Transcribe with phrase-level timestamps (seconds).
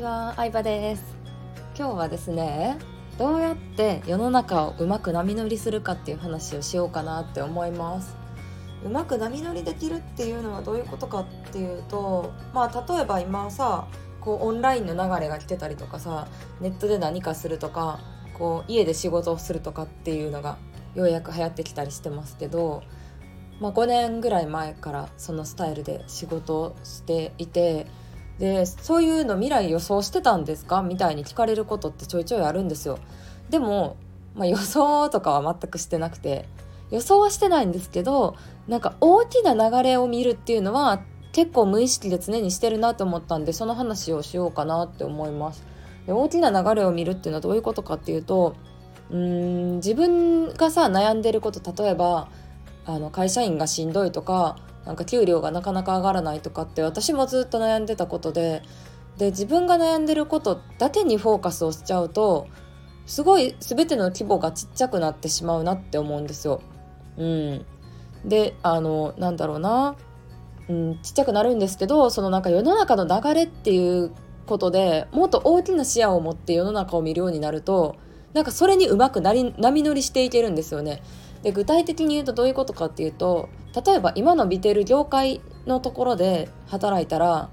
[0.00, 1.02] ちは、相葉です。
[1.76, 2.78] 今日はですね
[3.18, 8.16] どうやって世の中をうまく波乗りするかっていう話をしようかなって思います。
[8.82, 13.88] うまく波乗りできるっていうのはどういうことかっていうとまあ例えば今さ
[14.22, 16.28] こうオンラインの流れが来てたりとかさ
[16.62, 18.00] ネットで何かするとか
[18.38, 20.56] こう家で仕事をするとかっていうのが
[20.94, 22.82] ようやく流行ってきたりしてますけど、
[23.60, 27.86] まあ、5年ぐらい前からそのスタイルで仕事をしていて
[28.40, 30.82] でそういうの未来予想してたんですか？
[30.82, 32.98] みたいに聞かれることってちょいちょいあるんですよ。
[33.50, 33.96] でも、
[34.34, 36.46] まあ、予想とかは全くしてなくて。
[36.90, 38.34] 予想はしてないんですけど
[38.66, 45.64] なんか大きな流れを見るっていうのは結構無意識で常にしてるなと思ったんでその話をしようかなって思います。
[46.08, 48.56] で大きな流れを見るっていうのはどういうことかっていうと
[49.08, 52.26] うーん自分がさ悩んでること例えば
[52.86, 58.62] あの会社員がしんどいとかなんか給料がなかなか上がらないとかって私もずっと悩んでたことで
[59.18, 62.48] で自分が悩んでることだけにフォーカスをしちゃうと
[63.06, 66.62] すごい全ての規模がちっちゃくなってしまうなって思うんですよ。
[67.18, 67.66] うん、
[68.24, 69.96] であのなんだろうな、
[70.68, 74.12] うん、ちっちゃくなるんですけどそのなんか世の中の流れっていう
[74.46, 77.96] ことでもっと大きな視野を持って世の中を見るようになると
[78.32, 81.02] なんかそれにうまくなり波乗りしていけるんですよね。
[81.42, 87.50] で具体的に言うとどういうことかっていうと例えば今の見てる業界のところで働いたら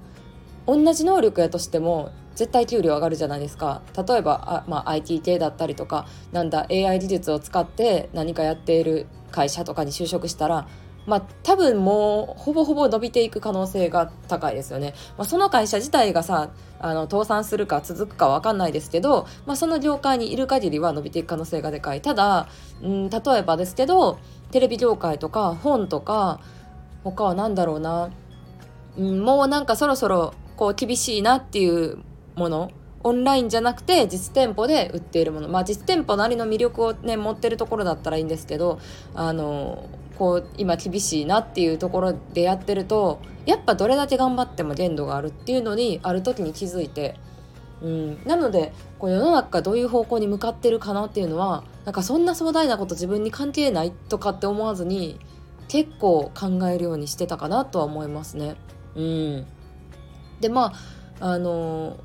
[0.66, 3.82] 同じ能力やとしても絶対給料上がるじゃないですか。
[4.08, 10.68] 例えばあ、まあ、IT 系だったりとかなんだ AI 技術を使って何かやっている会社とかに就職したら
[11.08, 14.94] まあ多分もうほぼほぼ伸びていく可能性が高いですよね。
[15.18, 22.02] まあ、その会社自体がさあの倒産するか続くか分かんないですけど、まあ、その業界にいる限りは伸びていく可能性がでかい。
[22.02, 22.48] ただ、
[22.84, 24.20] うん、例えばですけど
[24.52, 26.40] テレビ業界とか本とか
[27.04, 28.12] 他は何だろうな、
[28.98, 32.00] うん、もうなんかそろそろこう厳しいなっていう
[32.36, 32.72] もの
[33.04, 38.80] オンラインじゃなくて実店舗で売っているものまあ実店舗なりの魅力をね持ってるところだったらいいんですけど
[39.16, 47.16] あのこう今厳しいなっていうところでやってるとやっぱどれだけ頑張っても限度があるっていうのにある時に気づいて、
[47.82, 55.20] うん、なのでこう世の中がどういう方向に向かってるかなっていうのはなんかそんな壮大なこと自分に関係ないとかって思わずに
[55.67, 58.55] 結構考えるようにしてたかなとは思いますね。
[58.95, 59.45] うん、
[60.39, 60.73] でま
[61.20, 61.98] ああの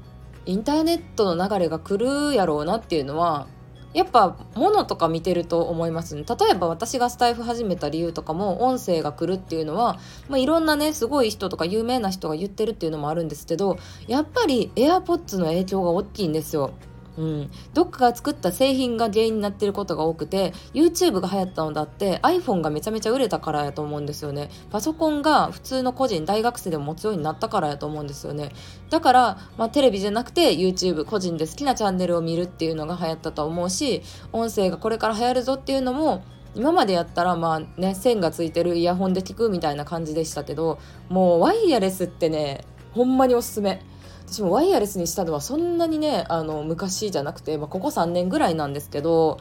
[0.44, 3.46] インターネットの流れが来るやろうなっていうのは
[3.94, 6.24] やっぱ物とか見てると思いますね。
[6.28, 9.98] 例えば私がスタイフ始めた理由とかも音声が来るっていうのは、
[10.28, 16.72] まあ、いろんなね、すごい人とか有名な人が言ってるっていうのもあるんですけど、やっぱり AirPods の影響が大きいんですよ。
[17.18, 24.50] うん、どっかが作った製品が原因になってることが多くて YouTube が流行ったのだって iPhone がめちゃめちゃ売れたからやと思うんですよね。
[24.70, 28.52] パソコンが普通の個人大学生でも持つようになったからやと思うんですよね。
[28.90, 34.02] だから、まあ、テレビじゃなくて YouTube 個人で好きなチャンネルを見るっていうのが流行ったと思うし
[34.32, 36.24] 音声がこれから流行るぞっていうのも
[36.54, 43.82] 今までやったらまあね線がついてるイヤホンで聞くみたいな感じでしたけどもうワイヤレスってねほんまにおすすめ。
[44.32, 49.38] 私もワイヤレスにしたのはそんなにねあの昔じゃなくて、まあ、ここ3年ぐらいなんですけど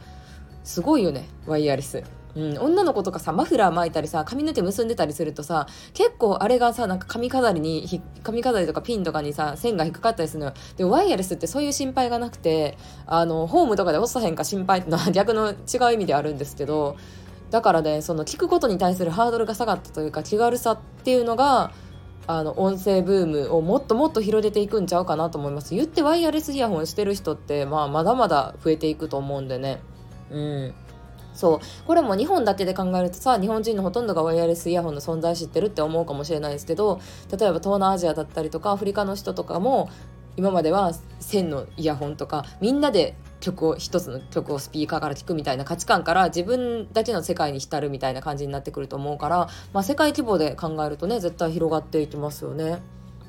[0.66, 2.04] すごいよねワイヤレス。
[2.34, 15.54] うん、女の子とかさマフラー巻いたりさ髪の毛結んでたりするとさ結構あれがさなんか髪飾りに髪飾りとかピンとかにさ線が引っかかったりするのよでワイヤレスってそういう心配がなくてあのホームとかで押さへんか心配ってのは 逆の違
[15.90, 16.96] う意味であるんですけど
[17.50, 21.72] だからねその聞くことに対するハードルが下がったというか気軽さっていうのが
[22.28, 25.76] あの音声ブームをもっともっと広げていくんちゃうかなと思います。
[25.76, 29.82] 言ってワイヤレスイヤホンしてる人って、まあ、まだまだ増えていくと思うんでね。
[30.30, 30.74] うん。
[31.34, 31.60] そう。
[31.86, 37.00] これも日本だけで考えるとさ日本人のほとんどがワイヤレスイヤホンの存在知ってるって思うかもしれないですけど
[37.32, 39.90] 例えば東南アジアだったりとかアフリカの人とかも
[40.38, 52.82] 今までは線のイヤホンとかみんなで曲を一つの曲をスピーカーから聴くみたいな価値観から自分だけの世界に浸るみたいな感じになってくると思うから、まあ、世界規模で考えるとね絶対広がっていきますよね。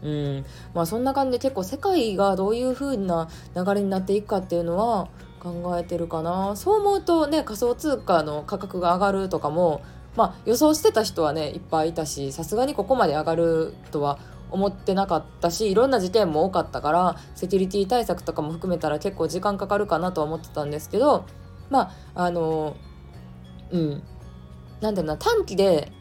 [0.03, 0.45] うん
[0.75, 9.81] まあ、そんな感じで結構世界がどういう風な流れになっていくかっていうのは考えてるかなそう思うとね仮想通貨の価格が上がるとかも
[10.17, 14.19] まあ予想してた人はねいっぱいいたしさすがにここまで上がるとは
[14.53, 21.27] 思ってなかったしいろんな事件も多かったからセキュリティ対策とかも含めたら結構時間かかるかなとは思ってたんですけど
[21.71, 22.77] まああの
[23.71, 24.03] うん。
[24.83, 25.93] なんだろうな短期で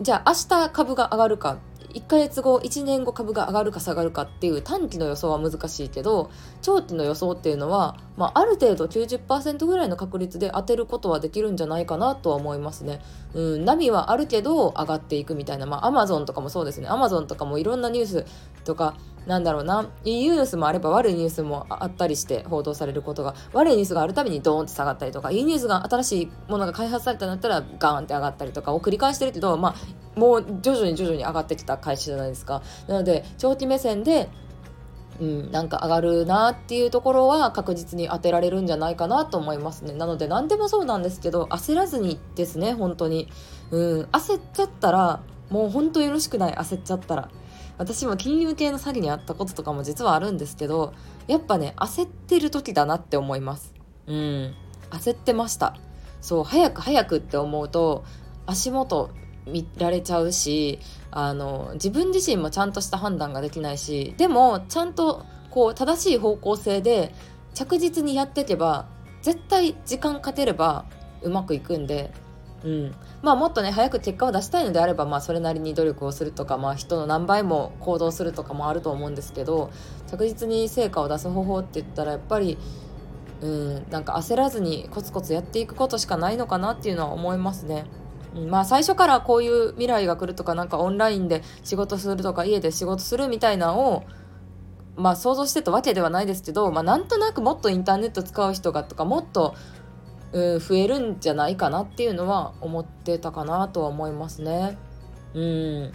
[0.00, 1.58] じゃあ明日株が上がるか
[1.94, 6.30] 1ヶ月後1年後株が上がるか下がるかっていう短期の予想は難しいけど
[6.60, 13.00] 長期の予想っていうのは、まあ、ある程度90%ぐらいの確率で当てることはできるんじゃないかなとは思いますね。
[13.34, 18.26] うん、波はあるけど上がっていくみたいな、まあ、アマゾンとかもそうですねアマゾンとかもいろんなニュース
[18.64, 18.94] とか
[19.26, 19.88] なんだろうな。
[20.04, 23.34] いいニュースもあれば悪いニュースもあったりして報道されることが。
[23.52, 29.74] 悪いニュースがあるたびにドーンって下がったりとかいいニュースが新しいものが開発されたんだったらガーンって上がったりとかを繰り返してるけどま
[30.16, 32.62] あもう徐々に徐々に上がってきた会社じゃないですか。
[32.88, 34.28] なので長期目線で
[35.20, 39.92] うん、なんか上がるなっていうところは確実に当てられるんじゃないかなと思いますね。
[39.92, 43.28] なので何でもそうなんですけど焦らずにですね本当に。
[43.70, 46.54] うん焦っちゃったらもう本当よろしくない。
[46.54, 47.28] 焦っちゃったら。
[47.78, 50.92] 私も金融系の詐欺にあったこととかも実はあるんですけど
[51.26, 53.74] やっぱね焦ってる時だなって思います。
[54.06, 54.54] うん。
[54.90, 55.76] 焦ってました。
[56.20, 58.04] そう早く早くって思うと
[58.46, 59.10] 足元
[59.46, 60.78] 見られちゃうし
[61.10, 67.12] あの自分自身もちゃんとした判断ができないしでもちゃんとこう正しい方向性で
[67.54, 68.86] 着実にやっていけば
[69.20, 70.84] 絶対時間かければ
[71.22, 72.12] うまくいくんで
[72.64, 79.70] うん、まあもっとね早く結果を出したいのであれば、まあ、それなりに努力をするとか、まあ、人の何倍も行動するとかもあると思うんですけど
[80.08, 82.58] 着実に成果を出す方法って言ったらやっぱり、
[83.40, 87.84] うん、なんか焦らずにコツコツやっていくことしかないのかなっていうのは思いますね。
[88.48, 94.04] まあ最初からこういう未来が来るとかなんかオンラインで仕事するとか家で仕事するみたいなのを
[94.96, 99.54] まあ想像してたわけではないですけど、まあ、なんとなくもっとインターネット使う人がとかもっと
[100.32, 104.76] うん、増えるんじゃないかなっていうのは思ってたかなとは思いますね。
[105.34, 105.92] うん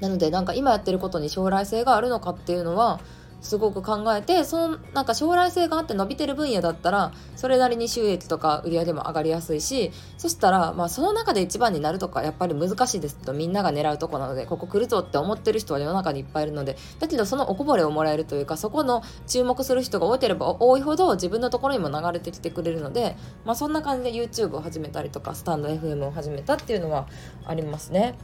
[0.00, 3.00] なのでなんか今やってることに将来性があるのかっていうのは
[3.40, 27.06] すごく考えてそのなんか将来性があって伸びてる分野だったらそれなりに収益とか売り上げも上がりやすいしそしたらまあその中で一番になるとかやっぱり難しいですとみんなが狙うとこなのでここ来るぞって思ってる人は世の中にいっぱいいるのでだけどそのおこぼれをもらえるというかそこの注目する人が多ければ多いほど自分のところにも流れてきてくれるのでまあそんな感じで YouTube を始めたりとかスタンド FM を始めたっていうのは
[27.44, 28.14] ありますね。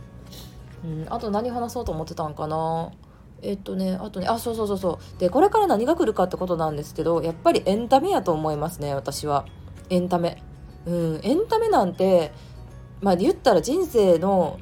[0.84, 2.90] うん、あと何話そうと思ってたんかな？
[3.42, 5.20] えっとねあとねあそうそうそうそう。
[5.20, 9.44] でこれから何が来るかってことなんですけどやっぱりエンタメやと思いますね私は。
[9.90, 10.42] エンタメ。
[10.86, 12.32] うんエンタメなんて
[13.00, 14.58] まあ言ったら人生の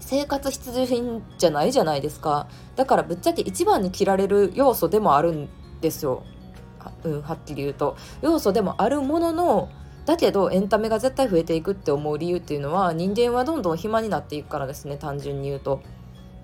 [0.00, 2.48] 生活必需品じゃないじゃないですか。
[2.76, 5.48] だからぶっちゃけ一番に切られる要素でもあるん
[5.80, 6.24] ですよ。
[6.78, 7.96] は,、うん、はっきり言うと。
[8.22, 9.68] 要素でもあるものの
[10.06, 15.80] だけどエンタメが絶対増えていくって思う理由っていうのは人間はどんどん暇になっていくからですね単純に言うと。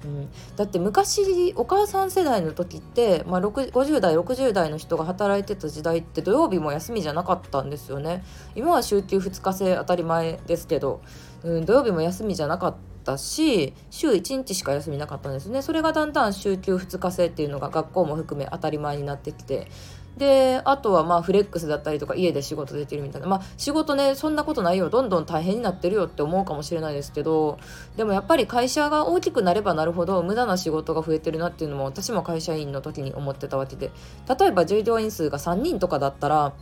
[0.04, 8.24] うん、だって昔お母さん世代の時って、まあ、50代60代の人が働いてた時代って土曜日も休みじゃなかったんですよね。
[8.54, 11.02] 今は週休2日制当たり前ですけど、
[11.42, 15.62] うん、土曜日も休みじゃなかったし週1日しか休みなかったんですね。
[15.62, 19.68] それがだんだん週休2日制っていうのが学校も含め当たり前になってきて
[20.16, 23.28] であとはまあフレックスだったりとか家で仕事できるみたいな。
[23.28, 24.90] まあ仕事ねそんなことないよ。
[24.90, 27.58] どんどん大変になってるよって思うかもしれないですけど
[27.96, 33.90] でもやっぱり会社が大きくなればなるほど無駄な仕事が増えてるなっていうのも私も会社員の時に思ってたわけで。
[34.38, 36.52] 例えば従業員数が3人とかだったら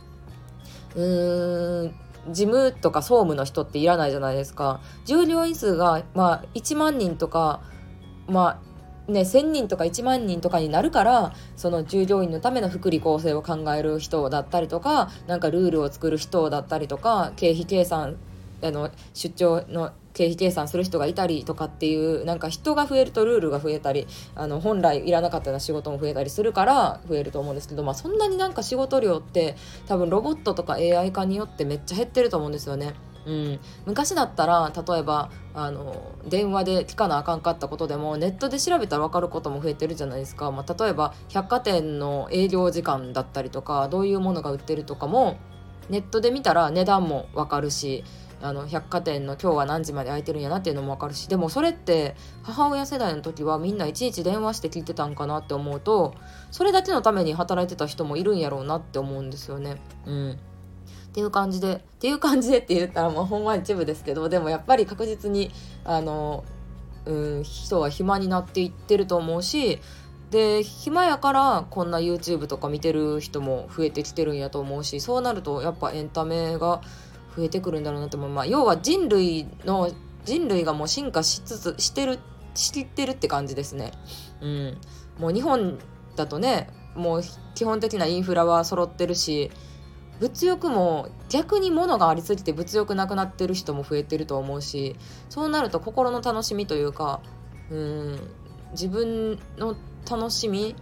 [0.95, 1.95] うーん
[2.31, 4.81] 事務とか総務の人っていらないじゃないですか。
[5.05, 7.61] 従業員数がまあ1万人とか
[8.27, 8.68] まあ
[9.09, 18.17] ね、1,000人とか1万人とかになるからその従業員のための福利厚生を考える人だったりとかなんかルールを作る人だったりとか経費計算
[18.61, 24.05] あの出張の経費計算する人がいたりとかっていうなんか人が増えるとルールが増えたり
[24.35, 29.55] あの本来いらなかったような仕事も増えたりするから増えると思うんですけど、まあ、そんなになんか仕事量って
[29.87, 32.93] 多分ロボットとか AI 化によってめっちゃ減ってると思うんですよね。
[33.29, 45.37] うん、昔だったら例えばあの電話で聞かなあかんかったことでもネットで調べたら分かることも増えてるじゃないですか、まあ、例えば百貨店の営業時間だったりとかどういうものが売ってるとかも
[45.89, 48.03] ネットで見たら値段も分かるし
[48.41, 56.15] あの百貨店の今日は何時まで空いてるんやなっていうのも分かるしでもそれって母親世代の時はみんないちいち電話して聞いてたんかなって思うと
[56.49, 59.75] それだけのために働いてた人もいるんやろうなって思うんですよね。
[60.05, 60.39] うん。
[61.09, 65.51] っていう感じでっていう感じでって言ったらもうほんま一部ですけどでもやっぱり確実に
[65.83, 66.43] あの、
[67.05, 69.79] うん、人は暇になっていってると思うし
[70.29, 76.81] で暇やからこんな YouTube とか見てる人も増えてきてるんやと思うしそうなるとやっぱエンタメが
[77.35, 79.91] 増えてくるんだろうなと思う、まあ、要は人類の
[80.25, 82.19] 人類がもう進化しつつしてる
[82.53, 83.91] しきってるって感じですね。
[84.41, 84.77] うん、
[85.17, 85.79] もう日本
[86.15, 87.21] だとねもう
[87.55, 89.51] 基本的なインフラは揃ってるし
[90.19, 94.95] 物欲も逆に物がありすぎて物欲なくなってる人も増えてると思うし
[95.29, 97.21] そうなると心の楽しみというか
[97.69, 98.19] うん
[98.71, 99.75] 自分の
[100.09, 100.75] 楽しみ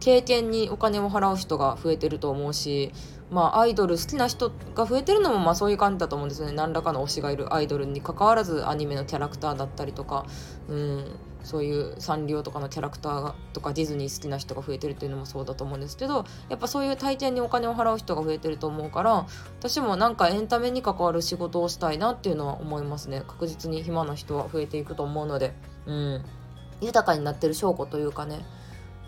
[0.00, 2.92] 経験にお金を払う人が増えてると思うし
[3.30, 6.52] まあアイドル好きな人が増えてるのもまあそういう感じだと思うんですよね。
[6.52, 10.26] 何らかの推しがいるアイドルに関わらずアニメのキャラクターだったりとか
[10.68, 19.26] うんそういうサンリオとかのキャラクターとかディズニー好きな人が増えてるっていうのもそうだと思うんですけどやっぱそういう体験にお金を払う人が増えてると思うから
[19.58, 23.22] 私もなんかエンタメに関わる仕事をしたいなっていうのは思いますね。
[23.26, 25.54] 確実に暇な人は増えていくと思うので
[25.86, 26.24] うん。
[26.80, 28.44] 豊かになってる証拠というかね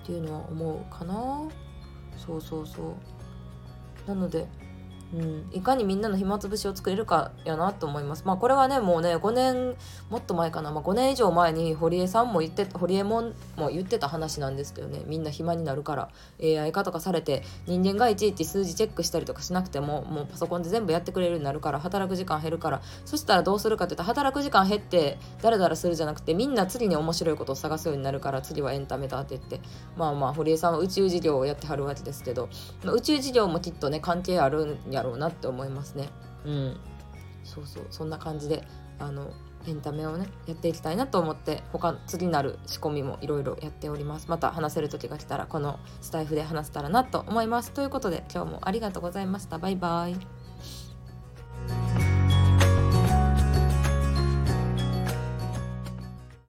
[0.03, 1.43] っていうのは思うかな。
[2.17, 4.09] そうそうそう。
[4.09, 4.47] なので
[5.15, 8.25] うん、いかにみんなの暇つぶしを作れるかやなと思います。
[8.27, 9.77] まあこれはねもうね5年
[10.11, 15.03] もっと前かな、まあ、5年以上前に堀江さんも言って堀江門も言ってた話なんですけどね。
[15.07, 16.11] みんな暇になるから
[16.43, 22.83] AI 化とかされて人間がいちいち数字チェックしたりとかしなくてももうパソコンで全部やってくれるようになるから働く時間減るから。
[23.05, 29.61] そしたらどうするかって言ったら働く時間減ってだらだらするじゃなくてみんな次に面白いことを探すようになるから次はエンタメだって言って。
[29.97, 32.49] まあまあ堀江さんは宇宙事業をやってはるわけですけど、
[32.83, 36.09] まあ、宇宙事業もきっとね関係あるんやろうなって思いますね。
[36.45, 36.77] うん、
[37.45, 37.87] そうそう。
[37.91, 38.67] そんな感じで
[38.99, 39.33] あの
[39.67, 44.29] エンタメをねやっていきたいなと思って他次なる仕込みもいろいろやっております。
[44.29, 47.71] また話せる時が来たらこのスタイフで話せたらなと思います。
[47.71, 49.59] ということで今日もありがとうございました。
[49.59, 50.34] バイバイ。